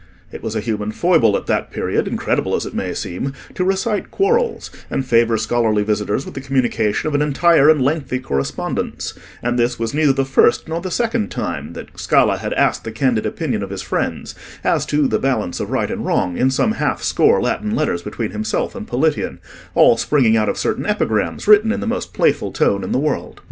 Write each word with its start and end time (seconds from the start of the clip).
It 0.31 0.41
was 0.41 0.55
a 0.55 0.61
human 0.61 0.91
foible 0.91 1.37
at 1.37 1.45
that 1.45 1.69
period 1.69 2.07
(incredible 2.07 2.55
as 2.55 2.65
it 2.65 2.73
may 2.73 2.91
seem) 2.95 3.33
to 3.53 3.63
recite 3.63 4.09
quarrels, 4.09 4.71
and 4.89 5.05
favour 5.05 5.37
scholarly 5.37 5.83
visitors 5.83 6.25
with 6.25 6.33
the 6.33 6.41
communication 6.41 7.07
of 7.07 7.13
an 7.13 7.21
entire 7.21 7.69
and 7.69 7.79
lengthy 7.79 8.17
correspondence; 8.17 9.13
and 9.43 9.59
this 9.59 9.77
was 9.77 9.93
neither 9.93 10.11
the 10.11 10.25
first 10.25 10.67
nor 10.67 10.81
the 10.81 10.89
second 10.89 11.29
time 11.29 11.73
that 11.73 11.89
Scala 11.99 12.37
had 12.37 12.51
asked 12.53 12.83
the 12.83 12.91
candid 12.91 13.27
opinion 13.27 13.61
of 13.61 13.69
his 13.69 13.83
friends 13.83 14.33
as 14.63 14.87
to 14.87 15.07
the 15.07 15.19
balance 15.19 15.59
of 15.59 15.69
right 15.69 15.91
and 15.91 16.03
wrong 16.03 16.35
in 16.35 16.49
some 16.49 16.71
half 16.71 17.03
score 17.03 17.39
Latin 17.39 17.75
letters 17.75 18.01
between 18.01 18.31
himself 18.31 18.73
and 18.73 18.87
Politian, 18.87 19.37
all 19.75 19.97
springing 19.97 20.35
out 20.35 20.49
of 20.49 20.57
certain 20.57 20.87
epigrams 20.87 21.47
written 21.47 21.71
in 21.71 21.79
the 21.79 21.85
most 21.85 22.11
playful 22.11 22.51
tone 22.51 22.83
in 22.83 22.91
the 22.91 22.97
world. 22.97 23.39